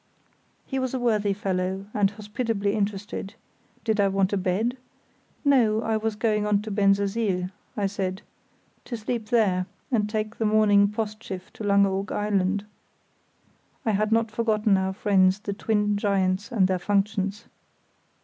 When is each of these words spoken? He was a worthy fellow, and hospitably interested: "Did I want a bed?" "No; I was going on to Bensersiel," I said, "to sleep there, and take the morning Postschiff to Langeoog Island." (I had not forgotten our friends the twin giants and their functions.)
He 0.65 0.79
was 0.79 0.95
a 0.95 0.99
worthy 0.99 1.31
fellow, 1.31 1.85
and 1.93 2.09
hospitably 2.09 2.73
interested: 2.73 3.35
"Did 3.83 3.99
I 3.99 4.07
want 4.07 4.33
a 4.33 4.37
bed?" 4.37 4.77
"No; 5.45 5.83
I 5.83 5.95
was 5.95 6.15
going 6.15 6.43
on 6.47 6.63
to 6.63 6.71
Bensersiel," 6.71 7.51
I 7.77 7.85
said, 7.85 8.23
"to 8.85 8.97
sleep 8.97 9.27
there, 9.29 9.67
and 9.91 10.09
take 10.09 10.37
the 10.39 10.45
morning 10.45 10.87
Postschiff 10.87 11.53
to 11.53 11.63
Langeoog 11.63 12.11
Island." 12.11 12.65
(I 13.85 13.91
had 13.91 14.11
not 14.11 14.31
forgotten 14.31 14.75
our 14.75 14.93
friends 14.93 15.37
the 15.37 15.53
twin 15.53 15.95
giants 15.97 16.51
and 16.51 16.67
their 16.67 16.79
functions.) 16.79 17.45